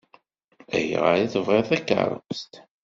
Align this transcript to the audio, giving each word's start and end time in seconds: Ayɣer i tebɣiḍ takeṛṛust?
Ayɣer 0.75 1.15
i 1.19 1.27
tebɣiḍ 1.33 1.65
takeṛṛust? 1.69 2.53